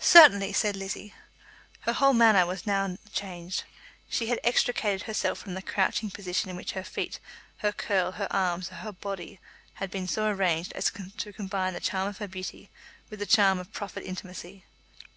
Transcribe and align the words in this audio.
"Certainly," 0.00 0.52
said 0.54 0.74
Lizzie. 0.74 1.14
Her 1.82 1.92
whole 1.92 2.12
manner 2.12 2.44
was 2.44 2.66
now 2.66 2.98
changed. 3.12 3.62
She 4.08 4.26
had 4.26 4.40
extricated 4.42 5.02
herself 5.04 5.38
from 5.38 5.54
the 5.54 5.62
crouching 5.62 6.10
position 6.10 6.50
in 6.50 6.56
which 6.56 6.72
her 6.72 6.82
feet, 6.82 7.20
her 7.58 7.70
curl, 7.70 8.10
her 8.10 8.26
arms, 8.32 8.70
her 8.70 8.76
whole 8.78 8.90
body 8.90 9.38
had 9.74 9.88
been 9.88 10.08
so 10.08 10.26
arranged 10.26 10.72
as 10.72 10.90
to 11.18 11.32
combine 11.32 11.74
the 11.74 11.78
charm 11.78 12.08
of 12.08 12.18
her 12.18 12.26
beauty 12.26 12.68
with 13.10 13.20
the 13.20 13.26
charm 13.26 13.60
of 13.60 13.72
proffered 13.72 14.02
intimacy. 14.02 14.64